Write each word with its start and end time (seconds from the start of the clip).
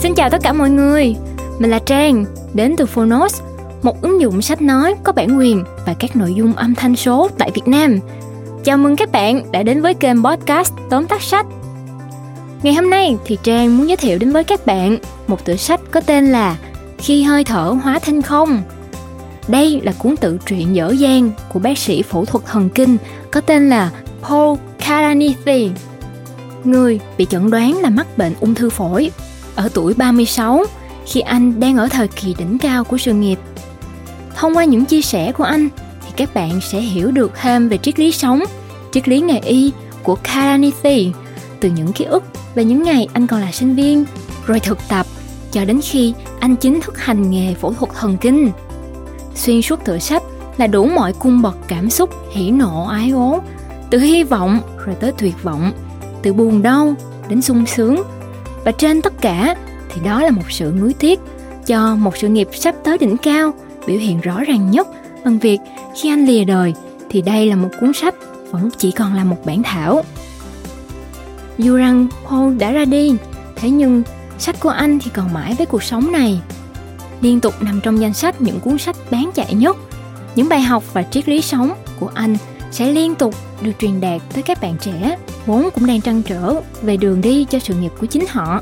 Xin 0.00 0.14
chào 0.14 0.30
tất 0.30 0.38
cả 0.42 0.52
mọi 0.52 0.70
người, 0.70 1.16
mình 1.58 1.70
là 1.70 1.78
Trang, 1.78 2.24
đến 2.54 2.74
từ 2.76 2.86
Phonos, 2.86 3.42
một 3.82 4.02
ứng 4.02 4.20
dụng 4.20 4.42
sách 4.42 4.62
nói 4.62 4.94
có 5.02 5.12
bản 5.12 5.38
quyền 5.38 5.64
và 5.86 5.94
các 5.94 6.16
nội 6.16 6.34
dung 6.34 6.52
âm 6.52 6.74
thanh 6.74 6.96
số 6.96 7.28
tại 7.38 7.50
Việt 7.54 7.68
Nam. 7.68 7.98
Chào 8.64 8.76
mừng 8.78 8.96
các 8.96 9.12
bạn 9.12 9.52
đã 9.52 9.62
đến 9.62 9.82
với 9.82 9.94
kênh 9.94 10.24
podcast 10.24 10.72
tóm 10.90 11.06
tắt 11.06 11.22
sách. 11.22 11.46
Ngày 12.62 12.74
hôm 12.74 12.90
nay 12.90 13.16
thì 13.24 13.38
Trang 13.42 13.78
muốn 13.78 13.88
giới 13.88 13.96
thiệu 13.96 14.18
đến 14.18 14.32
với 14.32 14.44
các 14.44 14.66
bạn 14.66 14.98
một 15.26 15.44
tựa 15.44 15.56
sách 15.56 15.80
có 15.90 16.00
tên 16.00 16.32
là 16.32 16.56
Khi 16.98 17.22
hơi 17.22 17.44
thở 17.44 17.76
hóa 17.82 17.98
thanh 17.98 18.22
không. 18.22 18.62
Đây 19.48 19.80
là 19.84 19.92
cuốn 19.98 20.16
tự 20.16 20.38
truyện 20.46 20.74
dở 20.74 20.94
dang 20.98 21.30
của 21.52 21.58
bác 21.58 21.78
sĩ 21.78 22.02
phẫu 22.02 22.24
thuật 22.24 22.44
thần 22.46 22.68
kinh 22.68 22.96
có 23.30 23.40
tên 23.40 23.68
là 23.68 23.90
Paul 24.22 24.58
Karanithi. 24.78 25.70
Người 26.64 27.00
bị 27.18 27.26
chẩn 27.30 27.50
đoán 27.50 27.78
là 27.78 27.90
mắc 27.90 28.18
bệnh 28.18 28.32
ung 28.40 28.54
thư 28.54 28.70
phổi 28.70 29.10
ở 29.58 29.68
tuổi 29.74 29.94
36 29.94 30.64
khi 31.06 31.20
anh 31.20 31.60
đang 31.60 31.76
ở 31.76 31.88
thời 31.90 32.08
kỳ 32.08 32.34
đỉnh 32.38 32.58
cao 32.58 32.84
của 32.84 32.98
sự 32.98 33.12
nghiệp. 33.12 33.38
Thông 34.36 34.56
qua 34.56 34.64
những 34.64 34.84
chia 34.84 35.02
sẻ 35.02 35.32
của 35.32 35.44
anh 35.44 35.68
thì 35.76 36.12
các 36.16 36.34
bạn 36.34 36.60
sẽ 36.60 36.80
hiểu 36.80 37.10
được 37.10 37.32
thêm 37.42 37.68
về 37.68 37.78
triết 37.78 37.98
lý 37.98 38.12
sống, 38.12 38.40
triết 38.92 39.08
lý 39.08 39.20
nghề 39.20 39.38
y 39.38 39.72
của 40.02 40.14
Kalanithi 40.14 41.12
từ 41.60 41.70
những 41.70 41.92
ký 41.92 42.04
ức 42.04 42.24
về 42.54 42.64
những 42.64 42.82
ngày 42.82 43.08
anh 43.12 43.26
còn 43.26 43.40
là 43.40 43.52
sinh 43.52 43.74
viên, 43.74 44.04
rồi 44.46 44.60
thực 44.60 44.78
tập 44.88 45.06
cho 45.52 45.64
đến 45.64 45.80
khi 45.82 46.14
anh 46.40 46.56
chính 46.56 46.80
thức 46.80 46.98
hành 46.98 47.30
nghề 47.30 47.54
phẫu 47.54 47.72
thuật 47.72 47.90
thần 47.94 48.16
kinh. 48.16 48.50
Xuyên 49.34 49.62
suốt 49.62 49.84
tựa 49.84 49.98
sách 49.98 50.22
là 50.56 50.66
đủ 50.66 50.84
mọi 50.84 51.12
cung 51.12 51.42
bậc 51.42 51.56
cảm 51.68 51.90
xúc 51.90 52.10
hỉ 52.30 52.50
nộ 52.50 52.86
ái 52.86 53.10
ố, 53.10 53.42
từ 53.90 53.98
hy 53.98 54.24
vọng 54.24 54.60
rồi 54.86 54.94
tới 55.00 55.12
tuyệt 55.18 55.42
vọng, 55.42 55.72
từ 56.22 56.32
buồn 56.32 56.62
đau 56.62 56.94
đến 57.28 57.42
sung 57.42 57.66
sướng 57.66 58.02
và 58.68 58.72
trên 58.72 59.02
tất 59.02 59.12
cả 59.20 59.54
thì 59.88 60.00
đó 60.04 60.22
là 60.22 60.30
một 60.30 60.42
sự 60.50 60.72
nuối 60.80 60.94
tiếc 60.98 61.20
cho 61.66 61.96
một 61.96 62.16
sự 62.16 62.28
nghiệp 62.28 62.48
sắp 62.52 62.74
tới 62.84 62.98
đỉnh 62.98 63.16
cao, 63.16 63.52
biểu 63.86 63.98
hiện 63.98 64.20
rõ 64.20 64.44
ràng 64.44 64.70
nhất 64.70 64.88
bằng 65.24 65.38
việc 65.38 65.58
khi 65.96 66.08
anh 66.08 66.26
lìa 66.26 66.44
đời 66.44 66.74
thì 67.10 67.22
đây 67.22 67.46
là 67.46 67.56
một 67.56 67.68
cuốn 67.80 67.92
sách 67.92 68.14
vẫn 68.50 68.70
chỉ 68.78 68.90
còn 68.90 69.14
là 69.14 69.24
một 69.24 69.46
bản 69.46 69.62
thảo. 69.62 70.04
Dù 71.58 71.76
rằng 71.76 72.08
Paul 72.26 72.56
đã 72.56 72.72
ra 72.72 72.84
đi, 72.84 73.16
thế 73.56 73.70
nhưng 73.70 74.02
sách 74.38 74.60
của 74.60 74.68
anh 74.68 74.98
thì 74.98 75.10
còn 75.14 75.32
mãi 75.32 75.54
với 75.58 75.66
cuộc 75.66 75.82
sống 75.82 76.12
này. 76.12 76.40
Liên 77.20 77.40
tục 77.40 77.54
nằm 77.62 77.80
trong 77.80 78.00
danh 78.00 78.14
sách 78.14 78.40
những 78.40 78.60
cuốn 78.60 78.78
sách 78.78 78.96
bán 79.10 79.30
chạy 79.34 79.54
nhất. 79.54 79.76
Những 80.34 80.48
bài 80.48 80.60
học 80.60 80.84
và 80.92 81.02
triết 81.02 81.28
lý 81.28 81.42
sống 81.42 81.72
của 82.00 82.10
anh 82.14 82.36
sẽ 82.70 82.92
liên 82.92 83.14
tục 83.14 83.34
được 83.62 83.72
truyền 83.78 84.00
đạt 84.00 84.22
tới 84.34 84.42
các 84.42 84.60
bạn 84.60 84.76
trẻ 84.80 85.16
vốn 85.48 85.68
cũng 85.74 85.86
đang 85.86 86.00
trăn 86.00 86.22
trở 86.22 86.54
về 86.82 86.96
đường 86.96 87.20
đi 87.20 87.44
cho 87.44 87.58
sự 87.58 87.74
nghiệp 87.74 87.92
của 88.00 88.06
chính 88.06 88.24
họ. 88.28 88.60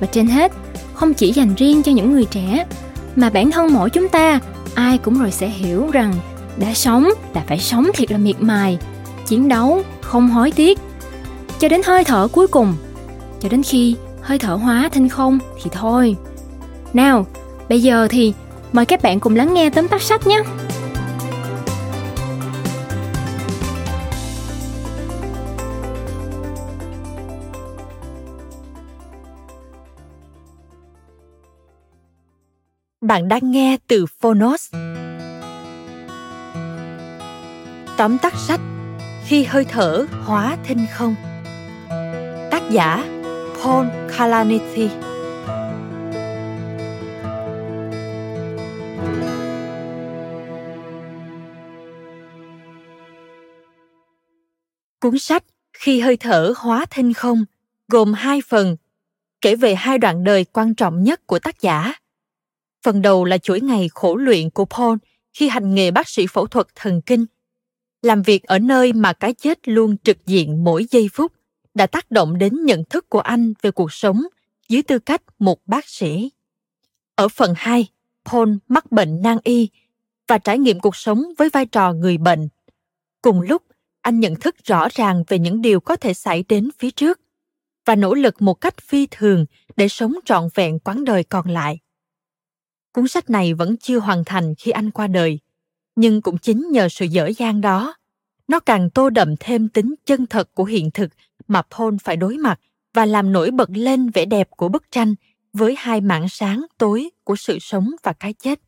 Và 0.00 0.06
trên 0.06 0.26
hết, 0.26 0.52
không 0.94 1.14
chỉ 1.14 1.32
dành 1.32 1.54
riêng 1.54 1.82
cho 1.82 1.92
những 1.92 2.12
người 2.12 2.24
trẻ, 2.24 2.66
mà 3.16 3.30
bản 3.30 3.50
thân 3.50 3.72
mỗi 3.72 3.90
chúng 3.90 4.08
ta, 4.08 4.40
ai 4.74 4.98
cũng 4.98 5.18
rồi 5.18 5.30
sẽ 5.30 5.48
hiểu 5.48 5.90
rằng 5.92 6.14
đã 6.56 6.74
sống 6.74 7.08
là 7.34 7.44
phải 7.46 7.58
sống 7.58 7.86
thiệt 7.94 8.12
là 8.12 8.18
miệt 8.18 8.36
mài, 8.40 8.78
chiến 9.26 9.48
đấu 9.48 9.82
không 10.00 10.30
hối 10.30 10.50
tiếc. 10.50 10.78
Cho 11.58 11.68
đến 11.68 11.80
hơi 11.84 12.04
thở 12.04 12.28
cuối 12.32 12.46
cùng, 12.46 12.74
cho 13.40 13.48
đến 13.48 13.62
khi 13.62 13.96
hơi 14.20 14.38
thở 14.38 14.54
hóa 14.54 14.88
thành 14.92 15.08
không 15.08 15.38
thì 15.62 15.70
thôi. 15.72 16.16
Nào, 16.92 17.26
bây 17.68 17.82
giờ 17.82 18.08
thì 18.10 18.32
mời 18.72 18.86
các 18.86 19.02
bạn 19.02 19.20
cùng 19.20 19.36
lắng 19.36 19.54
nghe 19.54 19.70
tóm 19.70 19.88
tắt 19.88 20.02
sách 20.02 20.26
nhé. 20.26 20.42
Bạn 33.08 33.28
đang 33.28 33.50
nghe 33.50 33.76
từ 33.86 34.06
Phonos. 34.20 34.74
Tóm 37.96 38.18
tắt 38.18 38.34
sách, 38.36 38.60
Khi 39.24 39.44
hơi 39.44 39.64
thở 39.64 40.06
hóa 40.24 40.56
thinh 40.64 40.86
không. 40.92 41.14
Tác 42.50 42.62
giả, 42.70 43.04
Paul 43.62 43.86
Kalanithi. 44.16 44.88
Cuốn 55.00 55.18
sách, 55.18 55.44
Khi 55.72 56.00
hơi 56.00 56.16
thở 56.16 56.52
hóa 56.56 56.84
thinh 56.90 57.12
không, 57.12 57.44
gồm 57.88 58.12
hai 58.12 58.40
phần, 58.48 58.76
kể 59.40 59.56
về 59.56 59.74
hai 59.74 59.98
đoạn 59.98 60.24
đời 60.24 60.44
quan 60.44 60.74
trọng 60.74 61.02
nhất 61.02 61.26
của 61.26 61.38
tác 61.38 61.60
giả. 61.60 61.94
Phần 62.82 63.02
đầu 63.02 63.24
là 63.24 63.38
chuỗi 63.38 63.60
ngày 63.60 63.88
khổ 63.94 64.16
luyện 64.16 64.50
của 64.50 64.64
Paul 64.64 64.96
khi 65.32 65.48
hành 65.48 65.74
nghề 65.74 65.90
bác 65.90 66.08
sĩ 66.08 66.26
phẫu 66.26 66.46
thuật 66.46 66.66
thần 66.74 67.00
kinh. 67.00 67.26
Làm 68.02 68.22
việc 68.22 68.44
ở 68.44 68.58
nơi 68.58 68.92
mà 68.92 69.12
cái 69.12 69.34
chết 69.34 69.68
luôn 69.68 69.96
trực 70.04 70.26
diện 70.26 70.64
mỗi 70.64 70.86
giây 70.90 71.08
phút 71.12 71.32
đã 71.74 71.86
tác 71.86 72.10
động 72.10 72.38
đến 72.38 72.64
nhận 72.64 72.84
thức 72.84 73.08
của 73.08 73.20
anh 73.20 73.52
về 73.62 73.70
cuộc 73.70 73.92
sống 73.92 74.22
dưới 74.68 74.82
tư 74.82 74.98
cách 74.98 75.22
một 75.38 75.58
bác 75.66 75.88
sĩ. 75.88 76.30
Ở 77.14 77.28
phần 77.28 77.54
2, 77.56 77.86
Paul 78.24 78.54
mắc 78.68 78.92
bệnh 78.92 79.22
nan 79.22 79.38
y 79.44 79.68
và 80.28 80.38
trải 80.38 80.58
nghiệm 80.58 80.80
cuộc 80.80 80.96
sống 80.96 81.24
với 81.38 81.48
vai 81.50 81.66
trò 81.66 81.92
người 81.92 82.18
bệnh. 82.18 82.48
Cùng 83.22 83.40
lúc, 83.40 83.62
anh 84.00 84.20
nhận 84.20 84.36
thức 84.36 84.56
rõ 84.64 84.88
ràng 84.90 85.24
về 85.28 85.38
những 85.38 85.62
điều 85.62 85.80
có 85.80 85.96
thể 85.96 86.14
xảy 86.14 86.44
đến 86.48 86.68
phía 86.78 86.90
trước 86.90 87.20
và 87.84 87.94
nỗ 87.94 88.14
lực 88.14 88.42
một 88.42 88.54
cách 88.54 88.74
phi 88.82 89.06
thường 89.10 89.46
để 89.76 89.88
sống 89.88 90.14
trọn 90.24 90.48
vẹn 90.54 90.78
quãng 90.78 91.04
đời 91.04 91.24
còn 91.24 91.48
lại 91.48 91.78
cuốn 92.92 93.08
sách 93.08 93.30
này 93.30 93.54
vẫn 93.54 93.76
chưa 93.76 93.98
hoàn 93.98 94.24
thành 94.24 94.54
khi 94.54 94.70
anh 94.70 94.90
qua 94.90 95.06
đời, 95.06 95.38
nhưng 95.96 96.22
cũng 96.22 96.38
chính 96.38 96.68
nhờ 96.70 96.88
sự 96.88 97.04
dở 97.04 97.30
dang 97.38 97.60
đó. 97.60 97.94
Nó 98.48 98.60
càng 98.60 98.90
tô 98.90 99.10
đậm 99.10 99.34
thêm 99.40 99.68
tính 99.68 99.94
chân 100.04 100.26
thật 100.26 100.54
của 100.54 100.64
hiện 100.64 100.90
thực 100.94 101.10
mà 101.48 101.62
paul 101.62 101.94
phải 102.04 102.16
đối 102.16 102.36
mặt 102.36 102.60
và 102.94 103.06
làm 103.06 103.32
nổi 103.32 103.50
bật 103.50 103.70
lên 103.70 104.10
vẻ 104.10 104.24
đẹp 104.24 104.48
của 104.50 104.68
bức 104.68 104.90
tranh 104.90 105.14
với 105.52 105.74
hai 105.78 106.00
mảng 106.00 106.28
sáng 106.28 106.66
tối 106.78 107.10
của 107.24 107.36
sự 107.36 107.58
sống 107.60 107.90
và 108.02 108.12
cái 108.12 108.32
chết. 108.32 108.60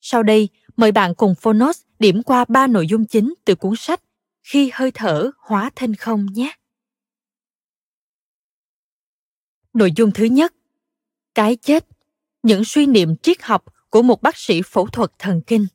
Sau 0.00 0.22
đây, 0.22 0.48
mời 0.76 0.92
bạn 0.92 1.14
cùng 1.14 1.34
phonos 1.34 1.82
điểm 1.98 2.22
qua 2.22 2.44
ba 2.48 2.66
nội 2.66 2.86
dung 2.86 3.06
chính 3.06 3.34
từ 3.44 3.54
cuốn 3.54 3.74
sách 3.76 4.00
khi 4.42 4.70
hơi 4.72 4.90
thở 4.90 5.30
hóa 5.38 5.70
thành 5.76 5.94
không 5.94 6.26
nhé. 6.32 6.52
Nội 9.72 9.92
dung 9.96 10.10
thứ 10.12 10.24
nhất, 10.24 10.54
cái 11.34 11.56
chết 11.56 11.86
những 12.42 12.64
suy 12.64 12.86
niệm 12.86 13.16
triết 13.16 13.42
học 13.42 13.64
của 13.90 14.02
một 14.02 14.22
bác 14.22 14.36
sĩ 14.36 14.62
phẫu 14.62 14.86
thuật 14.86 15.10
thần 15.18 15.40
kinh. 15.46 15.66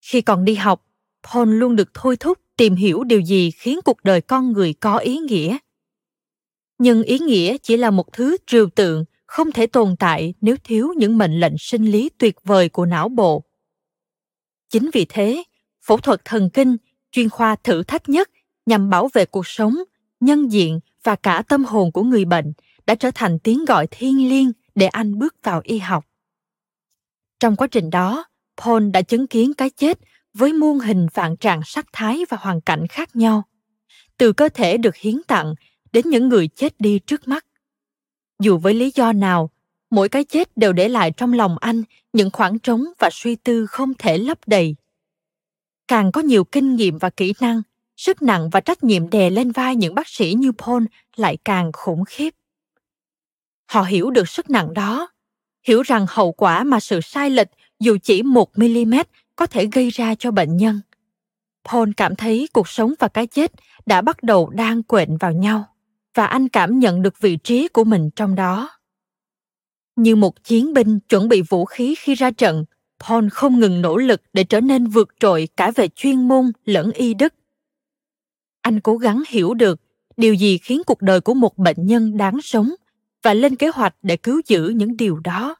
Khi 0.00 0.20
còn 0.20 0.44
đi 0.44 0.54
học, 0.54 0.86
Paul 1.32 1.48
luôn 1.54 1.76
được 1.76 1.90
thôi 1.94 2.16
thúc 2.16 2.38
tìm 2.56 2.74
hiểu 2.74 3.04
điều 3.04 3.20
gì 3.20 3.50
khiến 3.50 3.78
cuộc 3.84 4.04
đời 4.04 4.20
con 4.20 4.52
người 4.52 4.72
có 4.72 4.96
ý 4.96 5.18
nghĩa. 5.18 5.58
Nhưng 6.78 7.02
ý 7.02 7.18
nghĩa 7.18 7.56
chỉ 7.58 7.76
là 7.76 7.90
một 7.90 8.12
thứ 8.12 8.36
trừu 8.46 8.68
tượng 8.74 9.04
không 9.26 9.52
thể 9.52 9.66
tồn 9.66 9.96
tại 9.98 10.34
nếu 10.40 10.56
thiếu 10.64 10.92
những 10.96 11.18
mệnh 11.18 11.40
lệnh 11.40 11.58
sinh 11.58 11.84
lý 11.84 12.10
tuyệt 12.18 12.36
vời 12.44 12.68
của 12.68 12.86
não 12.86 13.08
bộ. 13.08 13.44
Chính 14.70 14.90
vì 14.92 15.06
thế, 15.08 15.42
phẫu 15.82 15.96
thuật 15.96 16.20
thần 16.24 16.50
kinh, 16.50 16.76
chuyên 17.12 17.28
khoa 17.28 17.56
thử 17.56 17.82
thách 17.82 18.08
nhất 18.08 18.30
nhằm 18.66 18.90
bảo 18.90 19.08
vệ 19.14 19.26
cuộc 19.26 19.46
sống, 19.46 19.76
nhân 20.20 20.52
diện 20.52 20.80
và 21.02 21.16
cả 21.16 21.42
tâm 21.48 21.64
hồn 21.64 21.92
của 21.92 22.02
người 22.02 22.24
bệnh 22.24 22.52
đã 22.86 22.94
trở 22.94 23.10
thành 23.14 23.38
tiếng 23.38 23.64
gọi 23.64 23.86
thiêng 23.90 24.28
liêng 24.28 24.52
để 24.74 24.86
anh 24.86 25.18
bước 25.18 25.34
vào 25.42 25.60
y 25.64 25.78
học. 25.78 26.04
Trong 27.40 27.56
quá 27.56 27.66
trình 27.66 27.90
đó, 27.90 28.24
Paul 28.56 28.90
đã 28.90 29.02
chứng 29.02 29.26
kiến 29.26 29.54
cái 29.54 29.70
chết 29.70 29.98
với 30.34 30.52
muôn 30.52 30.78
hình 30.78 31.06
vạn 31.14 31.36
trạng 31.36 31.60
sắc 31.64 31.86
thái 31.92 32.20
và 32.28 32.36
hoàn 32.40 32.60
cảnh 32.60 32.86
khác 32.86 33.16
nhau, 33.16 33.42
từ 34.18 34.32
cơ 34.32 34.48
thể 34.48 34.76
được 34.76 34.96
hiến 34.96 35.22
tặng 35.26 35.54
đến 35.92 36.08
những 36.08 36.28
người 36.28 36.48
chết 36.48 36.80
đi 36.80 36.98
trước 36.98 37.28
mắt. 37.28 37.46
Dù 38.38 38.58
với 38.58 38.74
lý 38.74 38.92
do 38.94 39.12
nào, 39.12 39.50
mỗi 39.90 40.08
cái 40.08 40.24
chết 40.24 40.56
đều 40.56 40.72
để 40.72 40.88
lại 40.88 41.12
trong 41.16 41.32
lòng 41.32 41.58
anh 41.58 41.82
những 42.12 42.30
khoảng 42.30 42.58
trống 42.58 42.84
và 42.98 43.08
suy 43.12 43.36
tư 43.36 43.66
không 43.66 43.94
thể 43.98 44.18
lấp 44.18 44.38
đầy. 44.46 44.76
Càng 45.88 46.12
có 46.12 46.20
nhiều 46.20 46.44
kinh 46.44 46.76
nghiệm 46.76 46.98
và 46.98 47.10
kỹ 47.10 47.34
năng, 47.40 47.62
sức 47.96 48.22
nặng 48.22 48.50
và 48.50 48.60
trách 48.60 48.84
nhiệm 48.84 49.10
đè 49.10 49.30
lên 49.30 49.52
vai 49.52 49.76
những 49.76 49.94
bác 49.94 50.08
sĩ 50.08 50.34
như 50.38 50.52
Paul 50.52 50.84
lại 51.16 51.38
càng 51.44 51.72
khủng 51.72 52.04
khiếp 52.04 52.34
họ 53.72 53.82
hiểu 53.82 54.10
được 54.10 54.28
sức 54.28 54.50
nặng 54.50 54.74
đó. 54.74 55.08
Hiểu 55.66 55.82
rằng 55.82 56.06
hậu 56.08 56.32
quả 56.32 56.64
mà 56.64 56.80
sự 56.80 57.00
sai 57.00 57.30
lệch 57.30 57.48
dù 57.80 57.96
chỉ 58.02 58.22
một 58.22 58.58
mm 58.58 58.94
có 59.36 59.46
thể 59.46 59.66
gây 59.72 59.90
ra 59.90 60.14
cho 60.14 60.30
bệnh 60.30 60.56
nhân. 60.56 60.80
Paul 61.64 61.90
cảm 61.96 62.16
thấy 62.16 62.48
cuộc 62.52 62.68
sống 62.68 62.94
và 62.98 63.08
cái 63.08 63.26
chết 63.26 63.52
đã 63.86 64.00
bắt 64.00 64.22
đầu 64.22 64.50
đang 64.50 64.82
quện 64.82 65.16
vào 65.16 65.32
nhau 65.32 65.64
và 66.14 66.26
anh 66.26 66.48
cảm 66.48 66.78
nhận 66.78 67.02
được 67.02 67.20
vị 67.20 67.36
trí 67.36 67.68
của 67.68 67.84
mình 67.84 68.10
trong 68.16 68.34
đó. 68.34 68.70
Như 69.96 70.16
một 70.16 70.44
chiến 70.44 70.74
binh 70.74 71.00
chuẩn 71.00 71.28
bị 71.28 71.42
vũ 71.42 71.64
khí 71.64 71.94
khi 71.98 72.14
ra 72.14 72.30
trận, 72.30 72.64
paul 73.00 73.28
không 73.28 73.60
ngừng 73.60 73.82
nỗ 73.82 73.96
lực 73.96 74.22
để 74.32 74.44
trở 74.44 74.60
nên 74.60 74.86
vượt 74.86 75.08
trội 75.20 75.48
cả 75.56 75.70
về 75.70 75.88
chuyên 75.88 76.28
môn 76.28 76.52
lẫn 76.64 76.92
y 76.92 77.14
đức. 77.14 77.34
Anh 78.62 78.80
cố 78.80 78.96
gắng 78.96 79.22
hiểu 79.28 79.54
được 79.54 79.80
điều 80.16 80.34
gì 80.34 80.58
khiến 80.58 80.82
cuộc 80.86 81.02
đời 81.02 81.20
của 81.20 81.34
một 81.34 81.58
bệnh 81.58 81.86
nhân 81.86 82.16
đáng 82.16 82.42
sống 82.42 82.74
và 83.22 83.34
lên 83.34 83.56
kế 83.56 83.68
hoạch 83.68 83.96
để 84.02 84.16
cứu 84.16 84.40
giữ 84.46 84.68
những 84.68 84.96
điều 84.96 85.18
đó, 85.18 85.56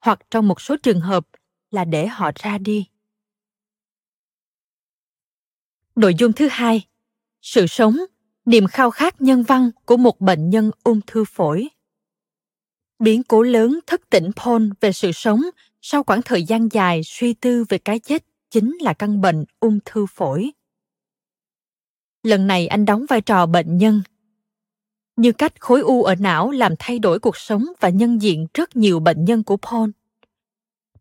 hoặc 0.00 0.20
trong 0.30 0.48
một 0.48 0.60
số 0.60 0.76
trường 0.76 1.00
hợp 1.00 1.26
là 1.70 1.84
để 1.84 2.06
họ 2.06 2.30
ra 2.34 2.58
đi. 2.58 2.86
Nội 5.96 6.14
dung 6.18 6.32
thứ 6.32 6.48
hai, 6.50 6.86
sự 7.42 7.66
sống, 7.66 7.96
niềm 8.44 8.66
khao 8.66 8.90
khát 8.90 9.20
nhân 9.20 9.42
văn 9.42 9.70
của 9.84 9.96
một 9.96 10.20
bệnh 10.20 10.50
nhân 10.50 10.70
ung 10.84 11.00
thư 11.06 11.24
phổi. 11.24 11.68
Biến 12.98 13.22
cố 13.22 13.42
lớn 13.42 13.80
thức 13.86 14.10
tỉnh 14.10 14.30
paul 14.36 14.68
về 14.80 14.92
sự 14.92 15.12
sống 15.12 15.40
sau 15.80 16.02
khoảng 16.02 16.22
thời 16.22 16.44
gian 16.44 16.68
dài 16.72 17.00
suy 17.04 17.34
tư 17.34 17.64
về 17.68 17.78
cái 17.78 17.98
chết 17.98 18.24
chính 18.50 18.78
là 18.80 18.94
căn 18.94 19.20
bệnh 19.20 19.44
ung 19.60 19.78
thư 19.84 20.06
phổi. 20.06 20.52
Lần 22.22 22.46
này 22.46 22.66
anh 22.66 22.84
đóng 22.84 23.06
vai 23.08 23.20
trò 23.20 23.46
bệnh 23.46 23.78
nhân 23.78 24.02
như 25.16 25.32
cách 25.32 25.60
khối 25.60 25.80
u 25.80 26.02
ở 26.02 26.14
não 26.14 26.50
làm 26.50 26.74
thay 26.78 26.98
đổi 26.98 27.18
cuộc 27.18 27.36
sống 27.36 27.64
và 27.80 27.88
nhân 27.88 28.22
diện 28.22 28.46
rất 28.54 28.76
nhiều 28.76 29.00
bệnh 29.00 29.24
nhân 29.24 29.42
của 29.42 29.56
paul. 29.56 29.90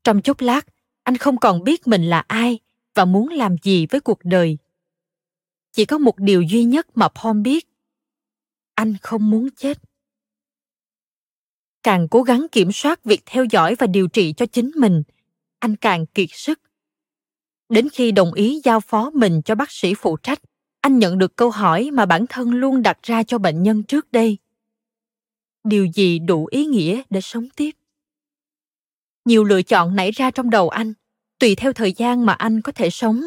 Trong 0.04 0.22
chốc 0.22 0.42
lát, 0.42 0.62
anh 1.04 1.18
không 1.18 1.38
còn 1.38 1.64
biết 1.64 1.88
mình 1.88 2.04
là 2.04 2.20
ai 2.28 2.60
và 2.94 3.06
muốn 3.06 3.30
làm 3.30 3.56
gì 3.64 3.86
với 3.86 4.02
cuộc 4.02 4.20
đời. 4.24 4.58
Chỉ 5.72 5.86
có 5.86 5.98
một 5.98 6.18
điều 6.18 6.42
duy 6.42 6.64
nhất 6.64 6.88
mà 6.96 7.08
paul 7.08 7.42
biết. 7.42 7.68
Anh 8.76 8.96
không 9.02 9.30
muốn 9.30 9.50
chết. 9.56 9.78
Càng 11.84 12.08
cố 12.08 12.24
gắng 12.24 12.48
kiểm 12.52 12.72
soát 12.72 13.04
việc 13.04 13.22
theo 13.26 13.46
dõi 13.46 13.76
và 13.76 13.88
điều 13.88 14.08
trị 14.08 14.34
cho 14.38 14.46
chính 14.46 14.72
mình, 14.76 15.04
anh 15.60 15.76
càng 15.76 16.06
kiệt 16.06 16.30
sức. 16.32 16.60
Đến 17.70 17.90
khi 17.90 18.12
đồng 18.12 18.34
ý 18.34 18.62
giao 18.64 18.80
phó 18.80 19.10
mình 19.10 19.42
cho 19.46 19.56
bác 19.56 19.72
sĩ 19.72 19.94
phụ 19.94 20.18
trách 20.18 20.40
anh 20.84 21.00
nhận 21.00 21.18
được 21.18 21.36
câu 21.36 21.50
hỏi 21.50 21.90
mà 21.94 22.06
bản 22.06 22.26
thân 22.30 22.52
luôn 22.52 22.82
đặt 22.82 22.98
ra 23.04 23.24
cho 23.24 23.38
bệnh 23.38 23.64
nhân 23.64 23.84
trước 23.84 24.12
đây. 24.12 24.38
Điều 25.64 25.86
gì 25.86 26.20
đủ 26.20 26.48
ý 26.52 26.66
nghĩa 26.66 27.02
để 27.10 27.22
sống 27.22 27.48
tiếp? 27.56 27.72
Nhiều 29.26 29.44
lựa 29.44 29.62
chọn 29.62 29.96
nảy 29.96 30.12
ra 30.12 30.32
trong 30.32 30.50
đầu 30.50 30.70
anh, 30.70 30.94
tùy 31.40 31.56
theo 31.56 31.74
thời 31.74 31.94
gian 31.94 32.26
mà 32.26 32.34
anh 32.34 32.62
có 32.62 32.72
thể 32.72 32.90
sống. 32.90 33.22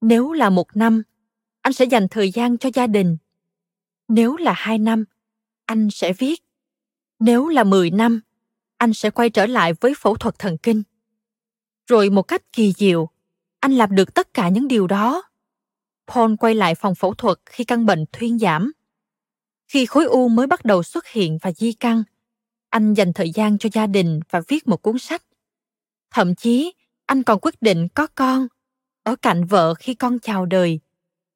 Nếu 0.00 0.32
là 0.32 0.50
một 0.50 0.76
năm, 0.76 1.02
anh 1.60 1.72
sẽ 1.72 1.84
dành 1.84 2.08
thời 2.08 2.30
gian 2.30 2.58
cho 2.58 2.70
gia 2.74 2.86
đình. 2.86 3.16
Nếu 4.08 4.36
là 4.36 4.52
hai 4.56 4.78
năm, 4.78 5.04
anh 5.66 5.88
sẽ 5.90 6.12
viết. 6.12 6.42
Nếu 7.18 7.48
là 7.48 7.64
mười 7.64 7.90
năm, 7.90 8.20
anh 8.76 8.92
sẽ 8.92 9.10
quay 9.10 9.30
trở 9.30 9.46
lại 9.46 9.72
với 9.80 9.94
phẫu 9.98 10.16
thuật 10.16 10.38
thần 10.38 10.58
kinh. 10.58 10.82
Rồi 11.86 12.10
một 12.10 12.22
cách 12.22 12.52
kỳ 12.52 12.72
diệu, 12.72 13.08
anh 13.60 13.72
làm 13.72 13.94
được 13.94 14.14
tất 14.14 14.34
cả 14.34 14.48
những 14.48 14.68
điều 14.68 14.86
đó 14.86 15.22
paul 16.06 16.34
quay 16.40 16.54
lại 16.54 16.74
phòng 16.74 16.94
phẫu 16.94 17.14
thuật 17.14 17.38
khi 17.46 17.64
căn 17.64 17.86
bệnh 17.86 18.04
thuyên 18.12 18.38
giảm. 18.38 18.72
Khi 19.68 19.86
khối 19.86 20.04
u 20.04 20.28
mới 20.28 20.46
bắt 20.46 20.64
đầu 20.64 20.82
xuất 20.82 21.06
hiện 21.06 21.38
và 21.42 21.52
di 21.52 21.72
căn, 21.72 22.02
anh 22.70 22.94
dành 22.94 23.12
thời 23.12 23.30
gian 23.30 23.58
cho 23.58 23.68
gia 23.72 23.86
đình 23.86 24.20
và 24.30 24.40
viết 24.48 24.68
một 24.68 24.82
cuốn 24.82 24.98
sách. 24.98 25.22
Thậm 26.10 26.34
chí, 26.34 26.72
anh 27.06 27.22
còn 27.22 27.38
quyết 27.42 27.62
định 27.62 27.88
có 27.94 28.06
con, 28.06 28.46
ở 29.02 29.16
cạnh 29.16 29.44
vợ 29.44 29.74
khi 29.74 29.94
con 29.94 30.18
chào 30.18 30.46
đời, 30.46 30.80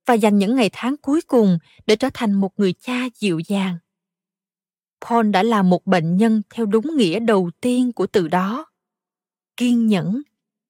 và 0.07 0.15
dành 0.15 0.39
những 0.39 0.57
ngày 0.57 0.71
tháng 0.73 0.97
cuối 0.97 1.21
cùng 1.27 1.59
để 1.87 1.97
trở 1.97 2.11
thành 2.15 2.33
một 2.33 2.53
người 2.57 2.73
cha 2.73 3.09
dịu 3.15 3.39
dàng. 3.39 3.79
Paul 5.01 5.31
đã 5.31 5.43
là 5.43 5.63
một 5.63 5.87
bệnh 5.87 6.17
nhân 6.17 6.43
theo 6.51 6.67
đúng 6.67 6.97
nghĩa 6.97 7.21
đầu 7.21 7.51
tiên 7.61 7.93
của 7.93 8.07
từ 8.07 8.29
đó. 8.29 8.67
Kiên 9.57 9.87
nhẫn, 9.87 10.23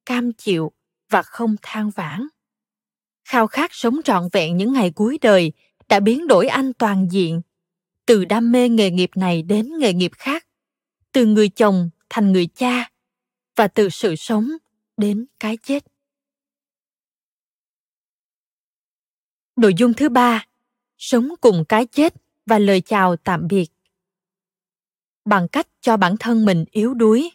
cam 0.07 0.33
chịu 0.33 0.73
và 1.11 1.23
không 1.23 1.57
than 1.63 1.91
vãn 1.91 2.29
khao 3.29 3.47
khát 3.47 3.71
sống 3.75 3.97
trọn 4.05 4.29
vẹn 4.33 4.57
những 4.57 4.73
ngày 4.73 4.91
cuối 4.91 5.19
đời, 5.23 5.53
đã 5.89 6.01
biến 6.01 6.27
đổi 6.27 6.49
anh 6.49 6.73
toàn 6.73 7.09
diện. 7.11 7.41
Từ 8.07 8.25
đam 8.25 8.53
mê 8.53 8.69
nghề 8.69 8.91
nghiệp 8.91 9.11
này 9.15 9.43
đến 9.43 9.79
nghề 9.79 9.93
nghiệp 9.93 10.11
khác, 10.15 10.47
từ 11.13 11.27
người 11.27 11.49
chồng 11.49 11.91
thành 12.11 12.33
người 12.33 12.47
cha, 12.47 12.91
và 13.57 13.69
từ 13.69 13.89
sự 13.89 14.17
sống 14.17 14.51
đến 14.97 15.27
cái 15.41 15.57
chết. 15.57 15.85
Nội 19.57 19.75
dung 19.79 19.95
thứ 19.95 20.09
ba, 20.09 20.47
sống 20.99 21.29
cùng 21.41 21.65
cái 21.69 21.87
chết 21.87 22.15
và 22.47 22.59
lời 22.59 22.81
chào 22.81 23.17
tạm 23.17 23.47
biệt. 23.49 23.67
Bằng 25.25 25.49
cách 25.49 25.69
cho 25.81 25.97
bản 25.97 26.17
thân 26.21 26.45
mình 26.45 26.65
yếu 26.71 26.95
đuối, 26.95 27.31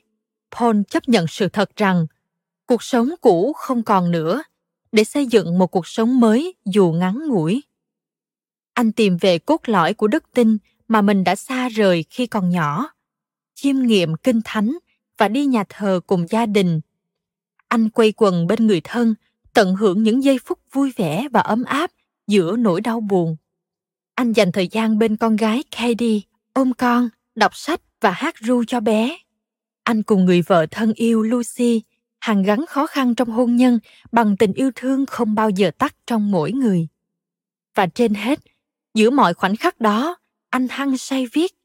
paul 0.51 0.81
chấp 0.89 1.09
nhận 1.09 1.25
sự 1.27 1.49
thật 1.49 1.69
rằng 1.75 2.05
cuộc 2.65 2.83
sống 2.83 3.09
cũ 3.21 3.53
không 3.57 3.83
còn 3.83 4.11
nữa 4.11 4.43
để 4.93 5.03
xây 5.03 5.25
dựng 5.25 5.57
một 5.57 5.67
cuộc 5.67 5.87
sống 5.87 6.19
mới 6.19 6.55
dù 6.65 6.91
ngắn 6.91 7.27
ngủi. 7.27 7.63
Anh 8.73 8.91
tìm 8.91 9.17
về 9.17 9.39
cốt 9.39 9.61
lõi 9.65 9.93
của 9.93 10.07
đức 10.07 10.23
tin 10.33 10.57
mà 10.87 11.01
mình 11.01 11.23
đã 11.23 11.35
xa 11.35 11.69
rời 11.69 12.05
khi 12.09 12.27
còn 12.27 12.49
nhỏ, 12.49 12.89
chiêm 13.55 13.79
nghiệm 13.79 14.15
kinh 14.15 14.41
thánh 14.45 14.77
và 15.17 15.27
đi 15.27 15.45
nhà 15.45 15.63
thờ 15.69 15.99
cùng 16.07 16.25
gia 16.29 16.45
đình. 16.45 16.81
Anh 17.67 17.89
quay 17.89 18.13
quần 18.17 18.47
bên 18.47 18.67
người 18.67 18.81
thân, 18.83 19.15
tận 19.53 19.75
hưởng 19.75 20.03
những 20.03 20.23
giây 20.23 20.39
phút 20.45 20.59
vui 20.71 20.93
vẻ 20.95 21.27
và 21.31 21.39
ấm 21.39 21.63
áp 21.63 21.91
giữa 22.27 22.55
nỗi 22.55 22.81
đau 22.81 22.99
buồn. 22.99 23.35
Anh 24.15 24.33
dành 24.33 24.51
thời 24.51 24.67
gian 24.67 24.99
bên 24.99 25.17
con 25.17 25.35
gái 25.35 25.63
katie 25.71 26.19
ôm 26.53 26.73
con, 26.73 27.09
đọc 27.35 27.55
sách 27.55 27.81
và 28.01 28.11
hát 28.11 28.35
ru 28.37 28.63
cho 28.63 28.79
bé. 28.79 29.17
Anh 29.83 30.03
cùng 30.03 30.25
người 30.25 30.41
vợ 30.41 30.65
thân 30.71 30.93
yêu 30.95 31.23
lucy 31.23 31.81
hàn 32.23 32.43
gắn 32.43 32.65
khó 32.65 32.87
khăn 32.87 33.15
trong 33.15 33.29
hôn 33.29 33.55
nhân 33.55 33.79
bằng 34.11 34.37
tình 34.37 34.53
yêu 34.53 34.71
thương 34.75 35.05
không 35.05 35.35
bao 35.35 35.49
giờ 35.49 35.71
tắt 35.77 35.95
trong 36.07 36.31
mỗi 36.31 36.51
người. 36.51 36.87
Và 37.75 37.87
trên 37.87 38.13
hết, 38.13 38.39
giữa 38.93 39.09
mọi 39.09 39.33
khoảnh 39.33 39.55
khắc 39.55 39.79
đó, 39.79 40.17
anh 40.49 40.67
hăng 40.69 40.97
say 40.97 41.27
viết. 41.33 41.55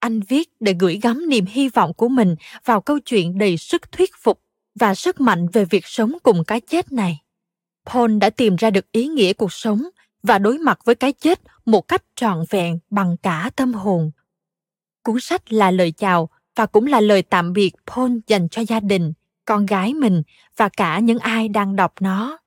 Anh 0.00 0.20
viết 0.20 0.48
để 0.60 0.74
gửi 0.80 0.98
gắm 1.02 1.28
niềm 1.28 1.44
hy 1.46 1.68
vọng 1.68 1.94
của 1.94 2.08
mình 2.08 2.34
vào 2.64 2.80
câu 2.80 2.98
chuyện 2.98 3.38
đầy 3.38 3.56
sức 3.56 3.92
thuyết 3.92 4.10
phục 4.22 4.42
và 4.74 4.94
sức 4.94 5.20
mạnh 5.20 5.46
về 5.52 5.64
việc 5.64 5.86
sống 5.86 6.12
cùng 6.22 6.44
cái 6.44 6.60
chết 6.60 6.92
này. 6.92 7.18
Paul 7.86 8.18
đã 8.18 8.30
tìm 8.30 8.56
ra 8.56 8.70
được 8.70 8.92
ý 8.92 9.06
nghĩa 9.06 9.32
cuộc 9.32 9.52
sống 9.52 9.82
và 10.22 10.38
đối 10.38 10.58
mặt 10.58 10.78
với 10.84 10.94
cái 10.94 11.12
chết 11.12 11.40
một 11.64 11.88
cách 11.88 12.02
trọn 12.16 12.44
vẹn 12.50 12.78
bằng 12.90 13.16
cả 13.22 13.50
tâm 13.56 13.74
hồn. 13.74 14.10
Cuốn 15.02 15.20
sách 15.20 15.52
là 15.52 15.70
lời 15.70 15.92
chào 15.92 16.28
và 16.56 16.66
cũng 16.66 16.86
là 16.86 17.00
lời 17.00 17.22
tạm 17.22 17.52
biệt 17.52 17.70
paul 17.86 18.12
dành 18.26 18.48
cho 18.48 18.62
gia 18.68 18.80
đình 18.80 19.12
con 19.48 19.66
gái 19.66 19.94
mình 19.94 20.22
và 20.56 20.68
cả 20.68 20.98
những 20.98 21.18
ai 21.18 21.48
đang 21.48 21.76
đọc 21.76 21.92
nó. 22.00 22.38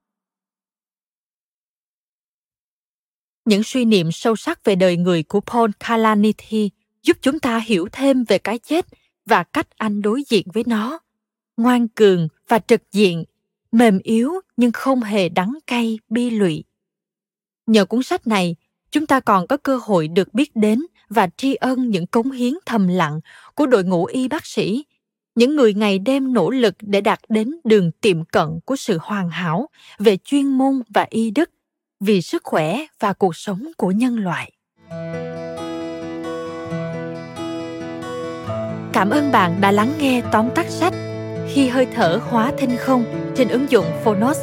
Những 3.45 3.63
suy 3.63 3.86
niệm 3.86 4.12
sâu 4.12 4.36
sắc 4.36 4.63
về 4.63 4.75
đời 4.75 4.98
người 4.98 5.24
của 5.24 5.42
paul 5.42 5.71
kalanithi 5.80 6.69
giúp 7.03 7.18
chúng 7.21 7.40
ta 7.40 7.59
hiểu 7.66 7.87
thêm 7.92 8.23
về 8.23 8.37
cái 8.37 8.59
chết 8.59 8.85
và 9.26 9.44
cách 9.44 9.68
anh 9.78 10.02
đối 10.02 10.23
diện 10.30 10.47
với 10.54 10.64
nó. 10.68 10.99
Ngoan 11.57 11.87
cường 11.87 12.28
và 12.47 12.59
trực 12.59 12.92
diện, 12.92 13.23
mềm 13.71 13.99
yếu 14.04 14.33
nhưng 14.57 14.71
không 14.71 15.02
hề 15.02 15.30
đắng 15.30 15.57
cay, 15.68 15.99
bi 16.09 16.30
lụy. 16.30 16.64
Nhờ 17.68 17.85
cuốn 17.85 18.04
sách 18.04 18.28
này, 18.28 18.56
chúng 18.92 19.07
ta 19.07 19.19
còn 19.19 19.47
có 19.47 19.57
cơ 19.57 19.80
hội 19.83 20.07
được 20.07 20.33
biết 20.33 20.56
đến 20.56 20.81
và 21.09 21.28
tri 21.37 21.56
ân 21.56 21.90
những 21.90 22.07
cống 22.07 22.31
hiến 22.31 22.54
thầm 22.66 22.87
lặng 22.87 23.19
của 23.56 23.66
đội 23.66 23.83
ngũ 23.83 24.06
y 24.06 24.28
bác 24.28 24.45
sĩ 24.45 24.83
những 25.35 25.56
người 25.56 25.73
ngày 25.73 26.00
đêm 26.00 26.33
nỗ 26.33 26.50
lực 26.50 26.76
để 26.81 27.02
đạt 27.02 27.19
đến 27.30 27.52
đường 27.64 27.92
tiệm 27.92 28.26
cận 28.26 28.59
của 28.66 28.76
sự 28.76 28.97
hoàn 29.02 29.30
hảo 29.30 29.68
về 30.00 30.18
chuyên 30.18 30.47
môn 30.47 30.81
và 30.90 31.07
y 31.09 31.31
đức 31.31 31.50
vì 32.00 32.21
sức 32.21 32.44
khỏe 32.44 32.85
và 33.00 33.14
cuộc 33.14 33.35
sống 33.35 33.71
của 33.78 33.92
nhân 33.92 34.19
loại. 34.19 34.52
Cảm 38.94 39.09
ơn 39.09 39.31
bạn 39.31 39.61
đã 39.61 39.71
lắng 39.71 39.94
nghe 40.00 40.21
tóm 40.31 40.50
tắt 40.56 40.66
sách 40.69 40.94
khi 41.54 41.68
hơi 41.68 41.88
thở 41.95 42.19
hóa 42.23 42.52
thinh 42.57 42.78
không 42.78 43.06
trên 43.35 43.47
ứng 43.50 43.71
dụng 43.71 43.85
phonos. 44.04 44.38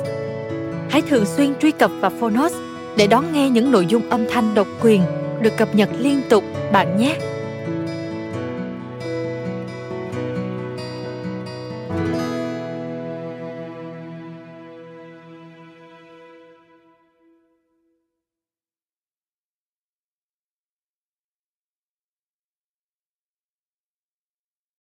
Hãy 0.90 1.02
thường 1.02 1.24
xuyên 1.26 1.54
truy 1.60 1.70
cập 1.70 1.90
vào 2.00 2.10
phonos 2.20 2.52
để 2.96 3.06
đón 3.06 3.32
nghe 3.32 3.50
những 3.50 3.70
nội 3.70 3.86
dung 3.86 4.10
âm 4.10 4.26
thanh 4.30 4.54
độc 4.54 4.66
quyền 4.82 5.02
được 5.42 5.56
cập 5.56 5.74
nhật 5.74 5.88
liên 5.98 6.20
tục 6.30 6.44
bạn 6.72 6.98
nhé. 6.98 7.37